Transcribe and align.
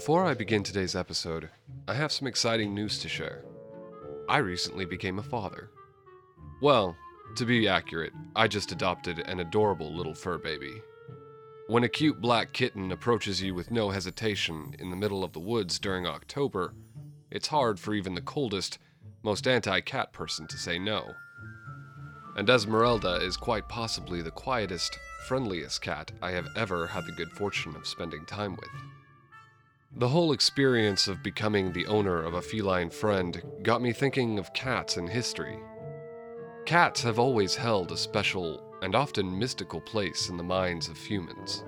Before 0.00 0.24
I 0.24 0.32
begin 0.32 0.62
today's 0.62 0.96
episode, 0.96 1.50
I 1.86 1.92
have 1.92 2.10
some 2.10 2.26
exciting 2.26 2.74
news 2.74 3.00
to 3.00 3.08
share. 3.08 3.44
I 4.30 4.38
recently 4.38 4.86
became 4.86 5.18
a 5.18 5.22
father. 5.22 5.68
Well, 6.62 6.96
to 7.36 7.44
be 7.44 7.68
accurate, 7.68 8.14
I 8.34 8.48
just 8.48 8.72
adopted 8.72 9.18
an 9.18 9.40
adorable 9.40 9.94
little 9.94 10.14
fur 10.14 10.38
baby. 10.38 10.80
When 11.66 11.84
a 11.84 11.88
cute 11.90 12.18
black 12.18 12.54
kitten 12.54 12.92
approaches 12.92 13.42
you 13.42 13.54
with 13.54 13.70
no 13.70 13.90
hesitation 13.90 14.74
in 14.78 14.88
the 14.88 14.96
middle 14.96 15.22
of 15.22 15.34
the 15.34 15.38
woods 15.38 15.78
during 15.78 16.06
October, 16.06 16.72
it's 17.30 17.48
hard 17.48 17.78
for 17.78 17.92
even 17.92 18.14
the 18.14 18.22
coldest, 18.22 18.78
most 19.22 19.46
anti 19.46 19.80
cat 19.82 20.14
person 20.14 20.46
to 20.46 20.56
say 20.56 20.78
no. 20.78 21.12
And 22.36 22.48
Esmeralda 22.48 23.16
is 23.16 23.36
quite 23.36 23.68
possibly 23.68 24.22
the 24.22 24.30
quietest, 24.30 24.98
friendliest 25.28 25.82
cat 25.82 26.10
I 26.22 26.30
have 26.30 26.48
ever 26.56 26.86
had 26.86 27.04
the 27.04 27.12
good 27.12 27.32
fortune 27.32 27.76
of 27.76 27.86
spending 27.86 28.24
time 28.24 28.52
with. 28.52 28.70
The 29.96 30.08
whole 30.08 30.32
experience 30.32 31.08
of 31.08 31.22
becoming 31.22 31.72
the 31.72 31.86
owner 31.86 32.22
of 32.22 32.34
a 32.34 32.42
feline 32.42 32.90
friend 32.90 33.42
got 33.62 33.82
me 33.82 33.92
thinking 33.92 34.38
of 34.38 34.54
cats 34.54 34.96
in 34.96 35.08
history. 35.08 35.58
Cats 36.64 37.02
have 37.02 37.18
always 37.18 37.56
held 37.56 37.90
a 37.90 37.96
special 37.96 38.62
and 38.82 38.94
often 38.94 39.36
mystical 39.36 39.80
place 39.80 40.28
in 40.28 40.36
the 40.36 40.44
minds 40.44 40.88
of 40.88 40.96
humans. 40.96 41.64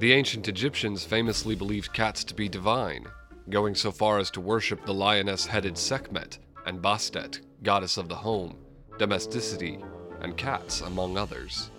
The 0.00 0.12
ancient 0.12 0.48
Egyptians 0.48 1.04
famously 1.04 1.54
believed 1.54 1.92
cats 1.92 2.24
to 2.24 2.34
be 2.34 2.48
divine, 2.48 3.06
going 3.48 3.76
so 3.76 3.92
far 3.92 4.18
as 4.18 4.30
to 4.32 4.40
worship 4.40 4.84
the 4.84 4.92
lioness 4.92 5.46
headed 5.46 5.78
Sekhmet 5.78 6.38
and 6.66 6.82
Bastet, 6.82 7.40
goddess 7.62 7.96
of 7.96 8.08
the 8.08 8.16
home, 8.16 8.56
domesticity, 8.98 9.78
and 10.20 10.36
cats, 10.36 10.80
among 10.80 11.16
others. 11.16 11.70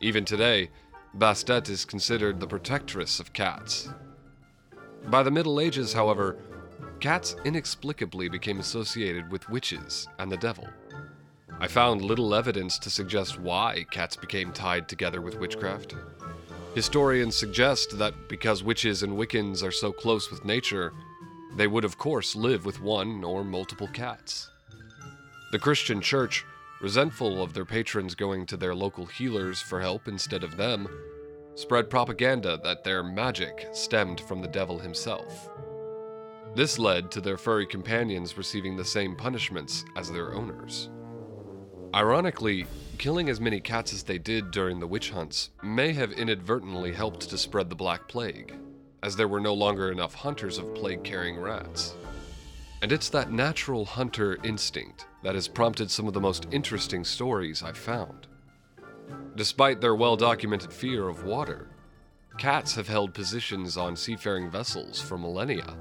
Even 0.00 0.26
today, 0.26 0.68
Bastet 1.16 1.70
is 1.70 1.86
considered 1.86 2.40
the 2.40 2.46
protectress 2.46 3.20
of 3.20 3.32
cats. 3.32 3.88
By 5.06 5.22
the 5.22 5.30
Middle 5.30 5.60
Ages, 5.60 5.92
however, 5.92 6.36
cats 6.98 7.36
inexplicably 7.44 8.28
became 8.28 8.58
associated 8.58 9.30
with 9.30 9.48
witches 9.48 10.08
and 10.18 10.32
the 10.32 10.36
devil. 10.36 10.68
I 11.60 11.68
found 11.68 12.02
little 12.02 12.34
evidence 12.34 12.78
to 12.80 12.90
suggest 12.90 13.38
why 13.38 13.86
cats 13.90 14.16
became 14.16 14.52
tied 14.52 14.88
together 14.88 15.20
with 15.20 15.38
witchcraft. 15.38 15.94
Historians 16.74 17.36
suggest 17.36 17.98
that 17.98 18.28
because 18.28 18.64
witches 18.64 19.02
and 19.02 19.12
Wiccans 19.12 19.62
are 19.62 19.70
so 19.70 19.92
close 19.92 20.30
with 20.30 20.44
nature, 20.44 20.92
they 21.56 21.66
would, 21.68 21.84
of 21.84 21.98
course, 21.98 22.34
live 22.34 22.64
with 22.64 22.80
one 22.80 23.22
or 23.22 23.44
multiple 23.44 23.88
cats. 23.88 24.50
The 25.52 25.58
Christian 25.60 26.00
Church, 26.00 26.44
resentful 26.80 27.40
of 27.40 27.54
their 27.54 27.64
patrons 27.64 28.16
going 28.16 28.46
to 28.46 28.56
their 28.56 28.74
local 28.74 29.06
healers 29.06 29.60
for 29.60 29.80
help 29.80 30.08
instead 30.08 30.42
of 30.42 30.56
them, 30.56 30.88
spread 31.54 31.88
propaganda 31.88 32.58
that 32.62 32.84
their 32.84 33.02
magic 33.02 33.68
stemmed 33.72 34.20
from 34.20 34.40
the 34.40 34.48
devil 34.48 34.78
himself. 34.78 35.50
This 36.54 36.78
led 36.78 37.10
to 37.10 37.20
their 37.20 37.36
furry 37.36 37.66
companions 37.66 38.36
receiving 38.36 38.76
the 38.76 38.84
same 38.84 39.16
punishments 39.16 39.84
as 39.96 40.10
their 40.10 40.34
owners. 40.34 40.88
Ironically, 41.94 42.66
killing 42.98 43.28
as 43.28 43.40
many 43.40 43.60
cats 43.60 43.92
as 43.92 44.02
they 44.02 44.18
did 44.18 44.50
during 44.50 44.80
the 44.80 44.86
witch 44.86 45.10
hunts 45.10 45.50
may 45.62 45.92
have 45.92 46.12
inadvertently 46.12 46.92
helped 46.92 47.28
to 47.30 47.38
spread 47.38 47.70
the 47.70 47.76
Black 47.76 48.08
Plague, 48.08 48.56
as 49.02 49.16
there 49.16 49.28
were 49.28 49.40
no 49.40 49.54
longer 49.54 49.92
enough 49.92 50.14
hunters 50.14 50.58
of 50.58 50.74
plague 50.74 51.04
carrying 51.04 51.38
rats. 51.38 51.94
And 52.82 52.92
it's 52.92 53.08
that 53.10 53.32
natural 53.32 53.84
hunter 53.84 54.38
instinct 54.44 55.06
that 55.22 55.34
has 55.34 55.48
prompted 55.48 55.90
some 55.90 56.06
of 56.06 56.14
the 56.14 56.20
most 56.20 56.46
interesting 56.50 57.04
stories 57.04 57.62
I've 57.62 57.78
found. 57.78 58.26
Despite 59.36 59.80
their 59.80 59.96
well 59.96 60.16
documented 60.16 60.72
fear 60.72 61.08
of 61.08 61.24
water, 61.24 61.68
cats 62.38 62.74
have 62.76 62.86
held 62.86 63.14
positions 63.14 63.76
on 63.76 63.96
seafaring 63.96 64.48
vessels 64.48 65.00
for 65.00 65.18
millennia. 65.18 65.76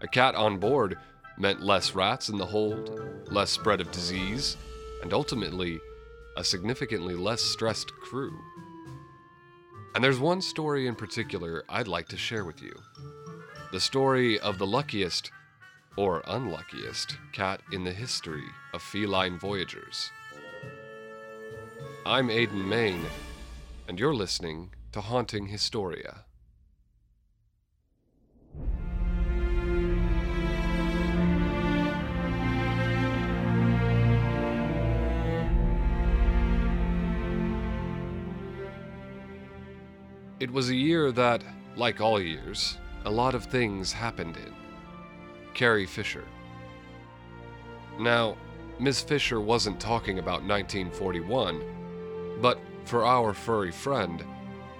A 0.00 0.08
cat 0.08 0.34
on 0.34 0.58
board 0.58 0.96
meant 1.36 1.62
less 1.62 1.94
rats 1.94 2.30
in 2.30 2.38
the 2.38 2.46
hold, 2.46 3.28
less 3.30 3.50
spread 3.50 3.80
of 3.80 3.90
disease, 3.90 4.56
and 5.02 5.12
ultimately, 5.12 5.78
a 6.36 6.44
significantly 6.44 7.14
less 7.14 7.42
stressed 7.42 7.92
crew. 8.02 8.38
And 9.94 10.02
there's 10.02 10.18
one 10.18 10.40
story 10.40 10.86
in 10.86 10.94
particular 10.94 11.64
I'd 11.68 11.86
like 11.86 12.08
to 12.08 12.16
share 12.16 12.44
with 12.44 12.62
you 12.62 12.74
the 13.72 13.80
story 13.80 14.38
of 14.38 14.58
the 14.58 14.66
luckiest, 14.66 15.32
or 15.96 16.22
unluckiest, 16.26 17.18
cat 17.32 17.60
in 17.72 17.84
the 17.84 17.92
history 17.92 18.44
of 18.72 18.82
feline 18.82 19.38
voyagers. 19.38 20.10
I'm 22.06 22.28
Aidan 22.28 22.68
Main, 22.68 23.00
and 23.88 23.98
you're 23.98 24.14
listening 24.14 24.74
to 24.92 25.00
Haunting 25.00 25.46
Historia. 25.46 26.26
It 40.38 40.50
was 40.50 40.68
a 40.68 40.74
year 40.74 41.10
that, 41.10 41.42
like 41.74 42.02
all 42.02 42.20
years, 42.20 42.76
a 43.06 43.10
lot 43.10 43.34
of 43.34 43.46
things 43.46 43.94
happened 43.94 44.36
in. 44.36 44.52
Carrie 45.54 45.86
Fisher. 45.86 46.24
Now, 47.98 48.36
Miss 48.78 49.00
Fisher 49.00 49.40
wasn't 49.40 49.80
talking 49.80 50.18
about 50.18 50.42
1941, 50.42 51.83
but 52.40 52.58
for 52.84 53.04
our 53.04 53.32
furry 53.32 53.72
friend, 53.72 54.24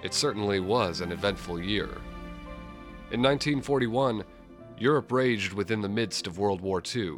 it 0.03 0.13
certainly 0.13 0.59
was 0.59 1.01
an 1.01 1.11
eventful 1.11 1.59
year. 1.59 1.89
In 3.11 3.21
1941, 3.21 4.23
Europe 4.77 5.11
raged 5.11 5.53
within 5.53 5.81
the 5.81 5.89
midst 5.89 6.27
of 6.27 6.37
World 6.37 6.61
War 6.61 6.81
II. 6.95 7.17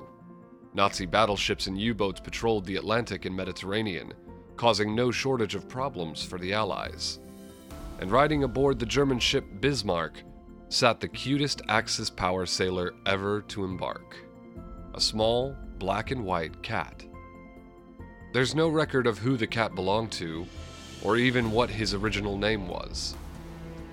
Nazi 0.73 1.05
battleships 1.05 1.67
and 1.67 1.79
U 1.79 1.93
boats 1.93 2.19
patrolled 2.19 2.65
the 2.65 2.75
Atlantic 2.75 3.25
and 3.25 3.35
Mediterranean, 3.35 4.13
causing 4.55 4.95
no 4.95 5.11
shortage 5.11 5.55
of 5.55 5.67
problems 5.67 6.23
for 6.23 6.37
the 6.37 6.53
Allies 6.53 7.19
and 7.99 8.11
riding 8.11 8.43
aboard 8.43 8.79
the 8.79 8.85
German 8.85 9.19
ship 9.19 9.45
Bismarck 9.59 10.21
sat 10.69 10.99
the 10.99 11.07
cutest 11.07 11.61
Axis 11.69 12.09
power 12.09 12.45
sailor 12.45 12.93
ever 13.05 13.41
to 13.43 13.63
embark 13.63 14.17
a 14.93 15.01
small, 15.01 15.55
black 15.77 16.09
and 16.09 16.25
white 16.25 16.61
cat. 16.63 17.05
There's 18.33 18.55
no 18.55 18.67
record 18.67 19.07
of 19.07 19.19
who 19.19 19.37
the 19.37 19.47
cat 19.47 19.73
belonged 19.73 20.11
to, 20.13 20.45
or 21.01 21.17
even 21.17 21.51
what 21.51 21.69
his 21.69 21.93
original 21.93 22.37
name 22.37 22.67
was. 22.67 23.15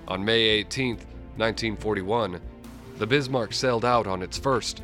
On 0.07 0.23
May 0.23 0.41
18, 0.41 0.97
1941, 1.37 2.39
the 2.97 3.07
Bismarck 3.07 3.53
sailed 3.53 3.85
out 3.85 4.07
on 4.07 4.21
its 4.21 4.37
first 4.37 4.81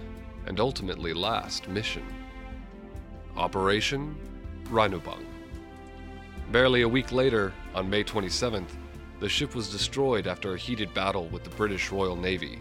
and 0.47 0.59
ultimately 0.59 1.13
last 1.13 1.67
mission 1.67 2.05
Operation 3.37 4.15
Rheinübung. 4.69 5.25
Barely 6.51 6.81
a 6.81 6.89
week 6.89 7.11
later, 7.11 7.53
on 7.73 7.89
May 7.89 8.03
27th, 8.03 8.69
the 9.19 9.29
ship 9.29 9.55
was 9.55 9.69
destroyed 9.69 10.27
after 10.27 10.53
a 10.53 10.57
heated 10.57 10.93
battle 10.93 11.27
with 11.27 11.43
the 11.43 11.49
British 11.51 11.91
Royal 11.91 12.15
Navy. 12.15 12.59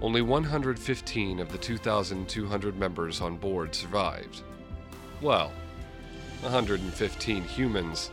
Only 0.00 0.22
115 0.22 1.38
of 1.38 1.52
the 1.52 1.58
2,200 1.58 2.76
members 2.76 3.20
on 3.20 3.36
board 3.36 3.74
survived. 3.74 4.42
Well, 5.20 5.52
115 6.42 7.44
humans 7.44 8.10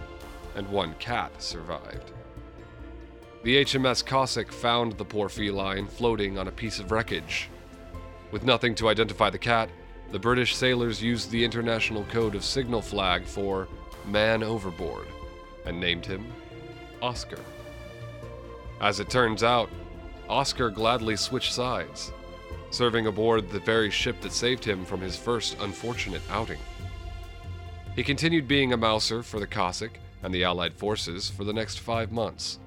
and 0.55 0.67
one 0.69 0.93
cat 0.99 1.41
survived. 1.41 2.11
The 3.43 3.63
HMS 3.65 4.05
Cossack 4.05 4.51
found 4.51 4.93
the 4.93 5.05
poor 5.05 5.27
feline 5.27 5.87
floating 5.87 6.37
on 6.37 6.47
a 6.47 6.51
piece 6.51 6.79
of 6.79 6.91
wreckage. 6.91 7.49
With 8.31 8.45
nothing 8.45 8.73
to 8.75 8.87
identify 8.87 9.29
the 9.29 9.37
cat, 9.37 9.69
the 10.11 10.19
British 10.19 10.55
sailors 10.55 11.01
used 11.01 11.29
the 11.29 11.43
International 11.43 12.05
Code 12.05 12.35
of 12.35 12.45
Signal 12.45 12.81
flag 12.81 13.25
for 13.25 13.67
Man 14.05 14.43
Overboard 14.43 15.07
and 15.65 15.79
named 15.79 16.05
him 16.05 16.25
Oscar. 17.01 17.39
As 18.79 18.99
it 18.99 19.09
turns 19.09 19.43
out, 19.43 19.69
Oscar 20.29 20.69
gladly 20.69 21.15
switched 21.15 21.53
sides, 21.53 22.11
serving 22.69 23.07
aboard 23.07 23.49
the 23.49 23.59
very 23.59 23.89
ship 23.89 24.19
that 24.21 24.31
saved 24.31 24.63
him 24.63 24.85
from 24.85 25.01
his 25.01 25.17
first 25.17 25.57
unfortunate 25.59 26.21
outing. 26.29 26.59
He 27.95 28.03
continued 28.03 28.47
being 28.47 28.73
a 28.73 28.77
mouser 28.77 29.21
for 29.21 29.39
the 29.39 29.45
Cossack 29.45 29.99
and 30.23 30.33
the 30.33 30.43
Allied 30.43 30.73
forces 30.73 31.29
for 31.29 31.43
the 31.43 31.53
next 31.53 31.79
five 31.79 32.11
months, 32.11 32.59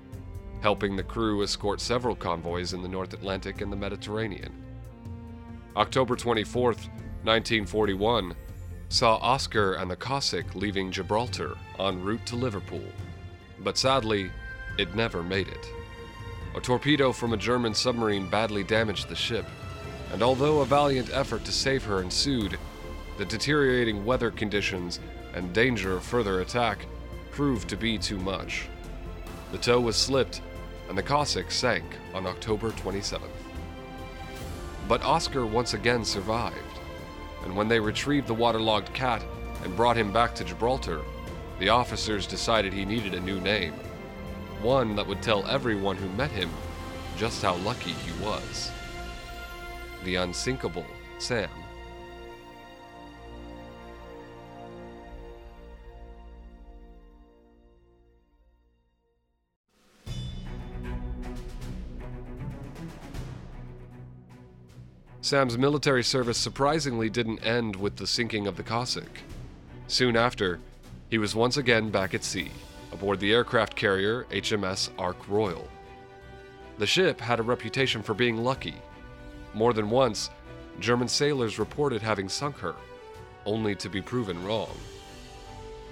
helping 0.61 0.95
the 0.95 1.03
crew 1.03 1.43
escort 1.43 1.81
several 1.81 2.15
convoys 2.15 2.73
in 2.73 2.81
the 2.81 2.89
North 2.89 3.13
Atlantic 3.13 3.61
and 3.61 3.73
the 3.73 3.77
Mediterranean. 3.77 4.53
October 5.77 6.15
24, 6.15 6.63
1941, 6.63 8.35
saw 8.89 9.17
Oscar 9.17 9.75
and 9.75 9.91
the 9.91 9.97
Cossack 9.97 10.55
leaving 10.55 10.93
Gibraltar 10.93 11.57
en 11.81 12.01
route 12.03 12.25
to 12.27 12.37
Liverpool, 12.37 12.85
but 13.59 13.77
sadly, 13.77 14.31
it 14.79 14.95
never 14.95 15.25
made 15.25 15.49
it. 15.49 15.69
A 16.55 16.61
torpedo 16.61 17.11
from 17.11 17.33
a 17.33 17.37
German 17.37 17.75
submarine 17.75 18.31
badly 18.31 18.63
damaged 18.63 19.09
the 19.09 19.17
ship, 19.17 19.45
and 20.13 20.23
although 20.23 20.61
a 20.61 20.67
valiant 20.67 21.11
effort 21.13 21.45
to 21.47 21.53
save 21.53 21.83
her 21.83 22.01
ensued, 22.01 22.57
the 23.19 23.25
deteriorating 23.25 24.05
weather 24.05 24.31
conditions 24.31 25.01
and 25.37 25.53
danger 25.53 25.97
of 25.97 26.03
further 26.03 26.41
attack 26.41 26.87
proved 27.31 27.69
to 27.69 27.77
be 27.77 27.99
too 27.99 28.19
much. 28.19 28.69
The 29.53 29.59
tow 29.59 29.79
was 29.79 29.95
slipped, 29.95 30.41
and 30.89 30.97
the 30.97 31.03
Cossack 31.03 31.51
sank 31.51 31.85
on 32.15 32.27
October 32.27 32.71
27th. 32.71 33.21
But 34.89 35.03
Oscar 35.03 35.45
once 35.45 35.75
again 35.75 36.05
survived, 36.05 36.57
and 37.45 37.55
when 37.55 37.69
they 37.69 37.79
retrieved 37.79 38.27
the 38.27 38.35
waterlogged 38.35 38.93
cat 38.95 39.23
and 39.63 39.77
brought 39.77 39.97
him 39.97 40.11
back 40.11 40.35
to 40.37 40.45
Gibraltar, 40.45 41.03
the 41.59 41.69
officers 41.69 42.27
decided 42.27 42.73
he 42.73 42.87
needed 42.87 43.15
a 43.15 43.21
new 43.21 43.39
name, 43.41 43.75
one 44.63 44.97
that 44.97 45.07
would 45.07 45.23
tell 45.23 45.47
everyone 45.47 45.97
who 45.97 46.09
met 46.11 46.31
him 46.31 46.51
just 47.19 47.43
how 47.43 47.57
lucky 47.57 47.91
he 47.91 48.25
was. 48.25 48.71
The 50.05 50.17
unsinkable 50.17 50.87
Sam. 51.19 51.51
Sam's 65.27 65.59
military 65.59 66.05
service 66.05 66.39
surprisingly 66.39 67.11
didn't 67.11 67.45
end 67.45 67.75
with 67.75 67.97
the 67.97 68.07
sinking 68.07 68.47
of 68.47 68.57
the 68.57 68.63
Cossack. 68.63 69.23
Soon 69.89 70.17
after, 70.17 70.61
he 71.11 71.19
was 71.19 71.35
once 71.35 71.57
again 71.57 71.91
back 71.91 72.15
at 72.15 72.23
sea, 72.23 72.53
aboard 72.93 73.19
the 73.19 73.33
aircraft 73.33 73.75
carrier 73.75 74.23
HMS 74.31 74.89
Ark 74.97 75.17
Royal. 75.29 75.67
The 76.79 76.87
ship 76.87 77.21
had 77.21 77.41
a 77.41 77.43
reputation 77.43 78.05
for 78.05 78.15
being 78.15 78.37
lucky. 78.45 78.77
More 79.53 79.73
than 79.73 79.91
once, 79.91 80.31
German 80.79 81.09
sailors 81.09 81.59
reported 81.59 82.03
having 82.03 82.29
sunk 82.29 82.57
her, 82.59 82.77
only 83.47 83.75
to 83.75 83.89
be 83.89 84.01
proven 84.01 84.45
wrong. 84.45 84.77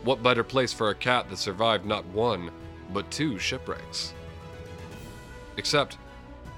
What 0.05 0.23
better 0.23 0.45
place 0.45 0.73
for 0.73 0.91
a 0.91 0.95
cat 0.95 1.29
that 1.29 1.39
survived 1.39 1.85
not 1.85 2.07
one, 2.07 2.53
but 2.93 3.11
two 3.11 3.41
shipwrecks? 3.41 4.15
Except, 5.57 5.99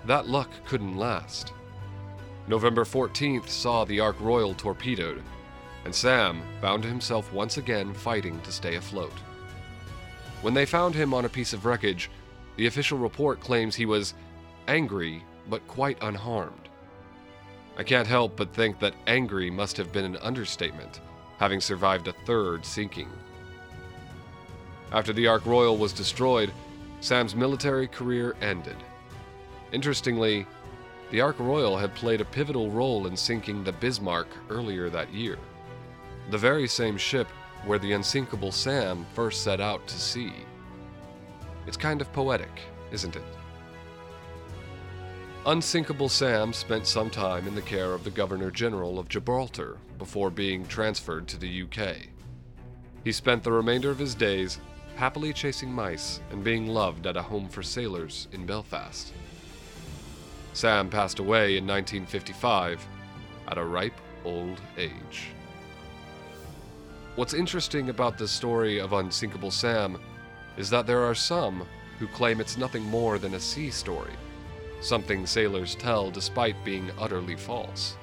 that 0.04 0.28
luck 0.28 0.50
couldn't 0.66 0.98
last. 0.98 1.54
November 2.48 2.84
14th 2.84 3.48
saw 3.48 3.84
the 3.84 3.98
Ark 3.98 4.16
Royal 4.20 4.54
torpedoed, 4.54 5.22
and 5.84 5.94
Sam 5.94 6.42
found 6.60 6.84
himself 6.84 7.32
once 7.32 7.56
again 7.56 7.92
fighting 7.92 8.40
to 8.42 8.52
stay 8.52 8.76
afloat. 8.76 9.12
When 10.42 10.54
they 10.54 10.66
found 10.66 10.94
him 10.94 11.12
on 11.12 11.24
a 11.24 11.28
piece 11.28 11.52
of 11.52 11.64
wreckage, 11.64 12.08
the 12.56 12.66
official 12.66 12.98
report 12.98 13.40
claims 13.40 13.74
he 13.74 13.86
was 13.86 14.14
angry 14.68 15.24
but 15.48 15.66
quite 15.66 15.98
unharmed. 16.02 16.68
I 17.76 17.82
can't 17.82 18.06
help 18.06 18.36
but 18.36 18.54
think 18.54 18.78
that 18.78 18.94
angry 19.06 19.50
must 19.50 19.76
have 19.76 19.92
been 19.92 20.04
an 20.04 20.16
understatement, 20.18 21.00
having 21.38 21.60
survived 21.60 22.08
a 22.08 22.12
third 22.24 22.64
sinking. 22.64 23.10
After 24.92 25.12
the 25.12 25.26
Ark 25.26 25.44
Royal 25.46 25.76
was 25.76 25.92
destroyed, 25.92 26.52
Sam's 27.00 27.34
military 27.34 27.88
career 27.88 28.36
ended. 28.40 28.76
Interestingly, 29.72 30.46
the 31.10 31.20
Ark 31.20 31.36
Royal 31.38 31.76
had 31.76 31.94
played 31.94 32.20
a 32.20 32.24
pivotal 32.24 32.70
role 32.70 33.06
in 33.06 33.16
sinking 33.16 33.62
the 33.62 33.72
Bismarck 33.72 34.28
earlier 34.50 34.90
that 34.90 35.12
year, 35.12 35.38
the 36.30 36.38
very 36.38 36.66
same 36.66 36.96
ship 36.96 37.28
where 37.64 37.78
the 37.78 37.92
unsinkable 37.92 38.52
Sam 38.52 39.06
first 39.14 39.42
set 39.42 39.60
out 39.60 39.86
to 39.86 39.98
sea. 39.98 40.32
It's 41.66 41.76
kind 41.76 42.00
of 42.00 42.12
poetic, 42.12 42.60
isn't 42.90 43.16
it? 43.16 43.22
Unsinkable 45.46 46.08
Sam 46.08 46.52
spent 46.52 46.86
some 46.86 47.08
time 47.08 47.46
in 47.46 47.54
the 47.54 47.62
care 47.62 47.92
of 47.92 48.02
the 48.02 48.10
Governor 48.10 48.50
General 48.50 48.98
of 48.98 49.08
Gibraltar 49.08 49.76
before 49.96 50.30
being 50.30 50.66
transferred 50.66 51.28
to 51.28 51.38
the 51.38 51.62
UK. 51.62 52.08
He 53.04 53.12
spent 53.12 53.44
the 53.44 53.52
remainder 53.52 53.90
of 53.90 53.98
his 54.00 54.16
days 54.16 54.58
happily 54.96 55.32
chasing 55.32 55.70
mice 55.70 56.20
and 56.32 56.42
being 56.42 56.66
loved 56.66 57.06
at 57.06 57.16
a 57.16 57.22
home 57.22 57.48
for 57.48 57.62
sailors 57.62 58.26
in 58.32 58.44
Belfast. 58.44 59.12
Sam 60.56 60.88
passed 60.88 61.18
away 61.18 61.58
in 61.58 61.66
1955 61.66 62.82
at 63.48 63.58
a 63.58 63.62
ripe 63.62 64.00
old 64.24 64.58
age. 64.78 65.28
What's 67.14 67.34
interesting 67.34 67.90
about 67.90 68.16
the 68.16 68.26
story 68.26 68.78
of 68.78 68.94
Unsinkable 68.94 69.50
Sam 69.50 70.00
is 70.56 70.70
that 70.70 70.86
there 70.86 71.02
are 71.02 71.14
some 71.14 71.66
who 71.98 72.06
claim 72.06 72.40
it's 72.40 72.56
nothing 72.56 72.84
more 72.84 73.18
than 73.18 73.34
a 73.34 73.40
sea 73.40 73.70
story, 73.70 74.14
something 74.80 75.26
sailors 75.26 75.74
tell 75.74 76.10
despite 76.10 76.64
being 76.64 76.90
utterly 76.98 77.36
false. 77.36 77.94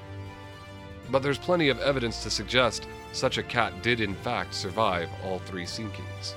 But 1.10 1.24
there's 1.24 1.38
plenty 1.38 1.70
of 1.70 1.80
evidence 1.80 2.22
to 2.22 2.30
suggest 2.30 2.86
such 3.12 3.36
a 3.36 3.42
cat 3.42 3.82
did 3.82 4.00
in 4.00 4.14
fact 4.14 4.54
survive 4.54 5.08
all 5.24 5.40
three 5.40 5.64
sinkings. 5.64 6.34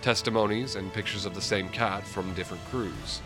Testimonies 0.00 0.74
and 0.74 0.92
pictures 0.92 1.26
of 1.26 1.34
the 1.36 1.40
same 1.40 1.68
cat 1.68 2.04
from 2.04 2.34
different 2.34 2.64
crews. 2.70 3.22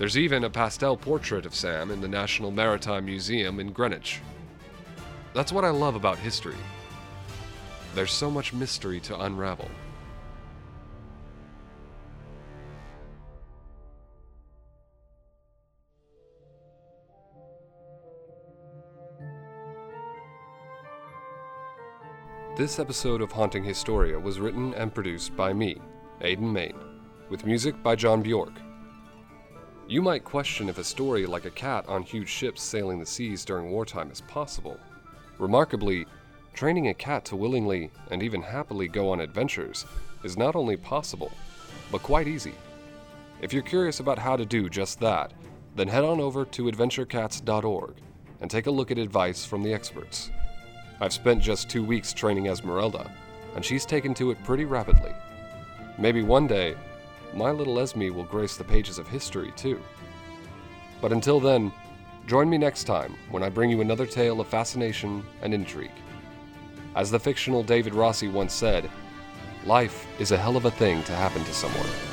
There's 0.00 0.16
even 0.16 0.44
a 0.44 0.48
pastel 0.48 0.96
portrait 0.96 1.44
of 1.44 1.54
Sam 1.54 1.90
in 1.90 2.00
the 2.00 2.08
National 2.08 2.50
Maritime 2.50 3.04
Museum 3.04 3.60
in 3.60 3.70
Greenwich. 3.70 4.22
That's 5.34 5.52
what 5.52 5.62
I 5.62 5.68
love 5.68 5.94
about 5.94 6.16
history. 6.16 6.56
There's 7.94 8.10
so 8.10 8.30
much 8.30 8.54
mystery 8.54 8.98
to 9.00 9.20
unravel. 9.20 9.68
This 22.56 22.78
episode 22.78 23.20
of 23.20 23.30
Haunting 23.32 23.64
Historia 23.64 24.18
was 24.18 24.40
written 24.40 24.72
and 24.72 24.94
produced 24.94 25.36
by 25.36 25.52
me, 25.52 25.76
Aidan 26.22 26.50
Main, 26.50 26.78
with 27.28 27.44
music 27.44 27.82
by 27.82 27.96
John 27.96 28.22
Bjork. 28.22 28.54
You 29.90 30.02
might 30.02 30.22
question 30.22 30.68
if 30.68 30.78
a 30.78 30.84
story 30.84 31.26
like 31.26 31.46
a 31.46 31.50
cat 31.50 31.84
on 31.88 32.04
huge 32.04 32.28
ships 32.28 32.62
sailing 32.62 33.00
the 33.00 33.04
seas 33.06 33.44
during 33.44 33.72
wartime 33.72 34.08
is 34.12 34.20
possible. 34.20 34.78
Remarkably, 35.36 36.06
training 36.54 36.86
a 36.86 36.94
cat 36.94 37.24
to 37.24 37.34
willingly 37.34 37.90
and 38.12 38.22
even 38.22 38.40
happily 38.40 38.86
go 38.86 39.10
on 39.10 39.20
adventures 39.20 39.86
is 40.22 40.38
not 40.38 40.54
only 40.54 40.76
possible, 40.76 41.32
but 41.90 42.04
quite 42.04 42.28
easy. 42.28 42.54
If 43.42 43.52
you're 43.52 43.64
curious 43.64 43.98
about 43.98 44.20
how 44.20 44.36
to 44.36 44.46
do 44.46 44.68
just 44.68 45.00
that, 45.00 45.32
then 45.74 45.88
head 45.88 46.04
on 46.04 46.20
over 46.20 46.44
to 46.44 46.70
adventurecats.org 46.70 47.94
and 48.40 48.48
take 48.48 48.68
a 48.68 48.70
look 48.70 48.92
at 48.92 48.98
advice 48.98 49.44
from 49.44 49.64
the 49.64 49.74
experts. 49.74 50.30
I've 51.00 51.12
spent 51.12 51.42
just 51.42 51.68
two 51.68 51.82
weeks 51.82 52.12
training 52.12 52.46
Esmeralda, 52.46 53.10
and 53.56 53.64
she's 53.64 53.84
taken 53.84 54.14
to 54.14 54.30
it 54.30 54.44
pretty 54.44 54.66
rapidly. 54.66 55.12
Maybe 55.98 56.22
one 56.22 56.46
day 56.46 56.76
my 57.34 57.50
little 57.50 57.78
Esme 57.78 58.12
will 58.14 58.24
grace 58.24 58.56
the 58.56 58.64
pages 58.64 58.98
of 58.98 59.08
history 59.08 59.52
too. 59.56 59.80
But 61.00 61.12
until 61.12 61.40
then, 61.40 61.72
join 62.26 62.48
me 62.50 62.58
next 62.58 62.84
time 62.84 63.14
when 63.30 63.42
I 63.42 63.48
bring 63.48 63.70
you 63.70 63.80
another 63.80 64.06
tale 64.06 64.40
of 64.40 64.48
fascination 64.48 65.24
and 65.42 65.54
intrigue. 65.54 65.90
As 66.96 67.10
the 67.10 67.20
fictional 67.20 67.62
David 67.62 67.94
Rossi 67.94 68.28
once 68.28 68.52
said, 68.52 68.90
life 69.64 70.06
is 70.18 70.32
a 70.32 70.36
hell 70.36 70.56
of 70.56 70.64
a 70.64 70.70
thing 70.70 71.02
to 71.04 71.14
happen 71.14 71.44
to 71.44 71.54
someone. 71.54 72.09